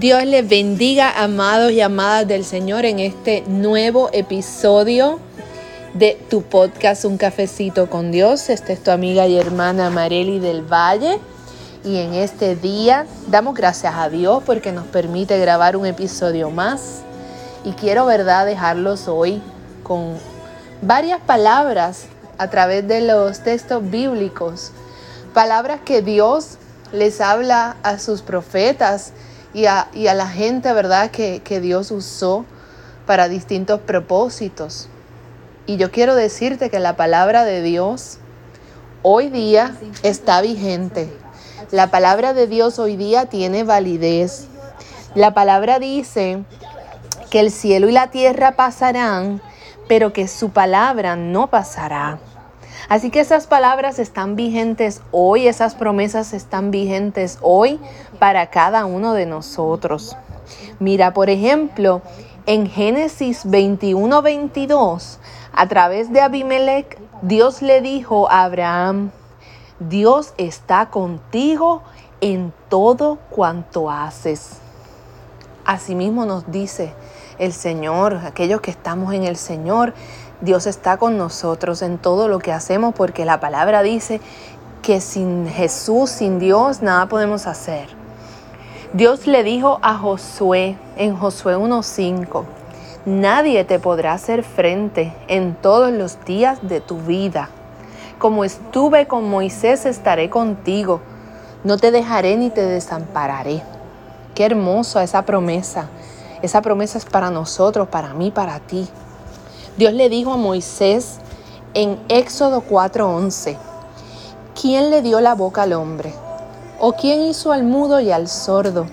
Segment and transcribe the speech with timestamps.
[0.00, 5.20] Dios les bendiga, amados y amadas del Señor, en este nuevo episodio
[5.94, 8.50] de tu podcast Un Cafecito con Dios.
[8.50, 11.20] Esta es tu amiga y hermana Mareli del Valle.
[11.84, 17.02] Y en este día damos gracias a Dios porque nos permite grabar un episodio más.
[17.62, 19.40] Y quiero, ¿verdad?, dejarlos hoy
[19.84, 20.14] con
[20.82, 24.72] varias palabras a través de los textos bíblicos.
[25.34, 26.58] Palabras que Dios
[26.92, 29.12] les habla a sus profetas
[29.54, 32.44] y a, la gente, ¿verdad?, que, que Dios usó
[33.06, 34.88] para distintos propósitos.
[35.66, 38.18] Y yo quiero decirte que la palabra de Dios
[39.02, 41.08] hoy día está vigente.
[41.70, 44.48] La palabra de Dios hoy día tiene validez.
[45.14, 46.42] La palabra dice
[47.30, 49.40] que el cielo y la tierra pasarán,
[49.88, 52.18] pero que su palabra no pasará.
[52.88, 57.80] Así que esas palabras están vigentes hoy, esas promesas están vigentes hoy
[58.18, 60.16] para cada uno de nosotros.
[60.78, 62.02] Mira, por ejemplo,
[62.46, 65.18] en Génesis 21, 22,
[65.52, 69.10] a través de Abimelech, Dios le dijo a Abraham,
[69.80, 71.82] Dios está contigo
[72.20, 74.58] en todo cuanto haces.
[75.64, 76.92] Asimismo nos dice
[77.38, 79.94] el Señor, aquellos que estamos en el Señor,
[80.40, 84.20] Dios está con nosotros en todo lo que hacemos porque la palabra dice
[84.82, 87.88] que sin Jesús, sin Dios, nada podemos hacer.
[88.92, 92.44] Dios le dijo a Josué en Josué 1.5,
[93.06, 97.48] nadie te podrá hacer frente en todos los días de tu vida.
[98.18, 101.00] Como estuve con Moisés, estaré contigo.
[101.64, 103.62] No te dejaré ni te desampararé.
[104.34, 105.88] Qué hermosa esa promesa.
[106.44, 108.86] Esa promesa es para nosotros, para mí, para ti.
[109.78, 111.16] Dios le dijo a Moisés
[111.72, 113.56] en Éxodo 4:11,
[114.60, 116.12] ¿quién le dio la boca al hombre?
[116.78, 118.84] ¿O quién hizo al mudo y al sordo,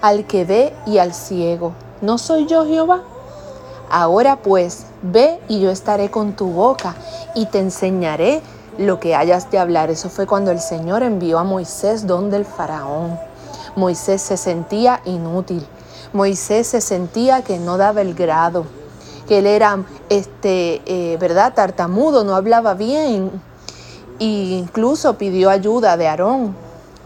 [0.00, 1.72] al que ve y al ciego?
[2.00, 3.04] ¿No soy yo Jehová?
[3.88, 6.96] Ahora pues, ve y yo estaré con tu boca
[7.36, 8.42] y te enseñaré
[8.76, 9.88] lo que hayas de hablar.
[9.88, 13.20] Eso fue cuando el Señor envió a Moisés donde el faraón.
[13.76, 15.64] Moisés se sentía inútil.
[16.12, 18.64] Moisés se sentía que no daba el grado
[19.28, 21.52] que él era, este, eh, ¿verdad?
[21.54, 23.30] Tartamudo, no hablaba bien.
[24.18, 26.56] E incluso pidió ayuda de Aarón.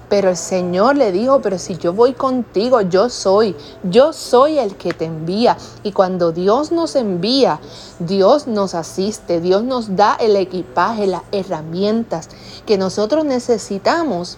[0.09, 4.77] Pero el Señor le dijo, pero si yo voy contigo, yo soy, yo soy el
[4.77, 5.57] que te envía.
[5.83, 7.61] Y cuando Dios nos envía,
[7.99, 12.29] Dios nos asiste, Dios nos da el equipaje, las herramientas
[12.67, 14.37] que nosotros necesitamos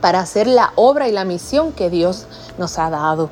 [0.00, 2.26] para hacer la obra y la misión que Dios
[2.58, 3.28] nos ha dado.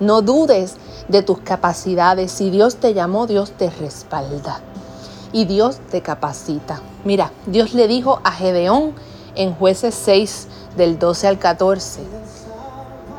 [0.00, 0.76] No dudes
[1.08, 2.32] de tus capacidades.
[2.32, 4.60] Si Dios te llamó, Dios te respalda.
[5.32, 6.80] Y Dios te capacita.
[7.04, 8.94] Mira, Dios le dijo a Gedeón
[9.34, 12.00] en jueces 6 del 12 al 14.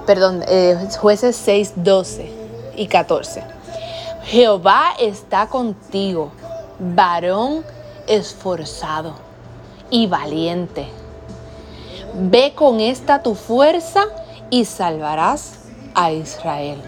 [0.06, 2.32] Perdón, eh, jueces 6, 12
[2.76, 3.44] y 14.
[4.24, 6.32] Jehová está contigo,
[6.80, 7.64] varón
[8.08, 9.14] esforzado
[9.90, 10.88] y valiente.
[12.14, 14.06] Ve con esta tu fuerza
[14.50, 15.61] y salvarás
[15.96, 16.82] a Israel.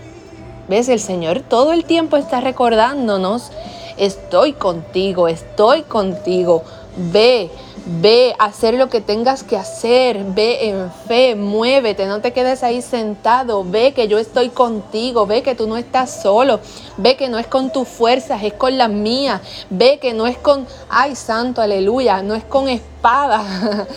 [0.68, 0.88] ¿Ves?
[0.90, 3.52] El Señor todo el tiempo está recordándonos,
[3.98, 6.64] estoy contigo, estoy contigo.
[6.96, 7.50] Ve,
[7.86, 12.82] ve, hacer lo que tengas que hacer, ve en fe, muévete, no te quedes ahí
[12.82, 16.60] sentado, ve que yo estoy contigo, ve que tú no estás solo,
[16.98, 20.38] ve que no es con tus fuerzas, es con las mías, ve que no es
[20.38, 23.44] con, ay santo, aleluya, no es con espada,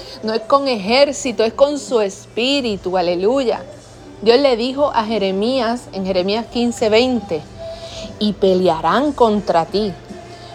[0.22, 3.62] no es con ejército, es con su espíritu, aleluya.
[4.26, 7.42] Dios le dijo a Jeremías en Jeremías 15:20,
[8.18, 9.92] y pelearán contra ti,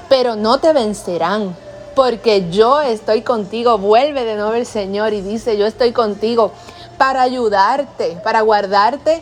[0.09, 1.55] pero no te vencerán,
[1.95, 3.77] porque yo estoy contigo.
[3.77, 6.51] Vuelve de nuevo el Señor y dice, yo estoy contigo
[6.97, 9.21] para ayudarte, para guardarte,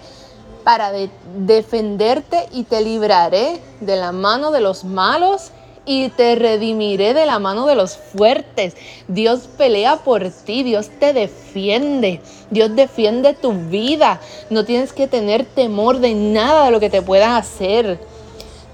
[0.63, 0.93] para
[1.37, 5.51] defenderte y te libraré de la mano de los malos
[5.89, 8.75] y te redimiré de la mano de los fuertes.
[9.07, 12.21] Dios pelea por ti, Dios te defiende,
[12.51, 14.21] Dios defiende tu vida.
[14.51, 17.99] No tienes que tener temor de nada de lo que te puedan hacer.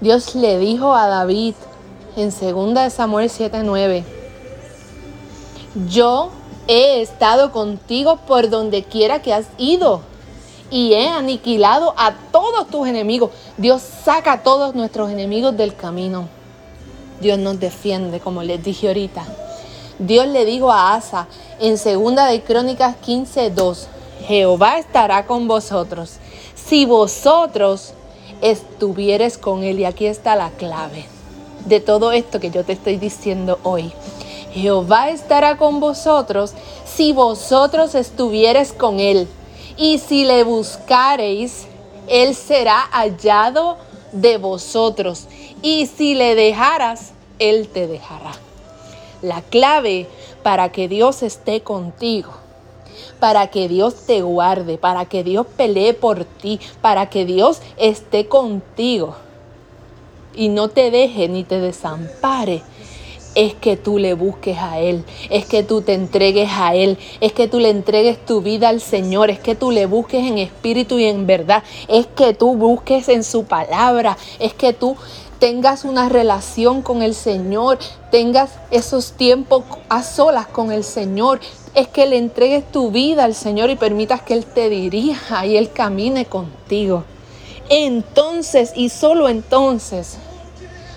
[0.02, 1.54] Dios le dijo a David
[2.18, 4.04] en 2 Samuel 7:9,
[5.88, 6.28] yo
[6.68, 10.02] he estado contigo por donde quiera que has ido
[10.70, 13.30] y he aniquilado a todos tus enemigos.
[13.56, 16.35] Dios saca a todos nuestros enemigos del camino.
[17.20, 19.24] Dios nos defiende, como les dije ahorita.
[19.98, 21.26] Dios le dijo a Asa
[21.58, 23.86] en segunda de Crónicas 15:2,
[24.26, 26.16] Jehová estará con vosotros
[26.54, 27.94] si vosotros
[28.42, 29.80] estuvieres con él.
[29.80, 31.06] Y aquí está la clave
[31.64, 33.92] de todo esto que yo te estoy diciendo hoy.
[34.52, 36.52] Jehová estará con vosotros
[36.84, 39.28] si vosotros estuvieres con él.
[39.76, 41.66] Y si le buscareis
[42.08, 43.76] Él será hallado
[44.12, 45.26] de vosotros.
[45.68, 47.10] Y si le dejaras,
[47.40, 48.30] Él te dejará.
[49.20, 50.06] La clave
[50.44, 52.30] para que Dios esté contigo,
[53.18, 58.28] para que Dios te guarde, para que Dios pelee por ti, para que Dios esté
[58.28, 59.16] contigo
[60.36, 62.62] y no te deje ni te desampare,
[63.36, 67.32] es que tú le busques a Él, es que tú te entregues a Él, es
[67.32, 70.98] que tú le entregues tu vida al Señor, es que tú le busques en espíritu
[70.98, 74.96] y en verdad, es que tú busques en su palabra, es que tú
[75.38, 77.78] tengas una relación con el Señor,
[78.10, 81.40] tengas esos tiempos a solas con el Señor,
[81.74, 85.58] es que le entregues tu vida al Señor y permitas que Él te dirija y
[85.58, 87.04] Él camine contigo.
[87.68, 90.16] Entonces y solo entonces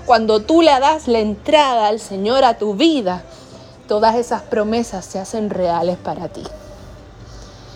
[0.09, 3.21] cuando tú le das la entrada al Señor a tu vida,
[3.87, 6.41] todas esas promesas se hacen reales para ti.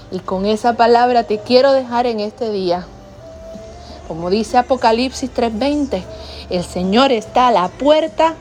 [0.09, 2.87] Y con esa palabra te quiero dejar en este día.
[4.07, 6.03] Como dice Apocalipsis 3:20,
[6.49, 8.33] el Señor está a la puerta,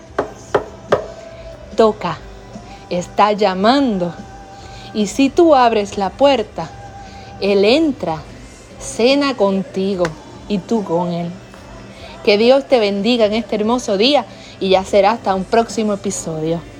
[1.77, 2.17] toca,
[2.89, 4.15] está llamando.
[4.95, 6.71] Y si tú abres la puerta,
[7.43, 8.23] Él entra,
[8.81, 10.05] cena contigo
[10.49, 11.42] y tú con Él.
[12.25, 14.25] Que Dios te bendiga en este hermoso día
[14.61, 16.72] y ya será hasta un próximo episodio.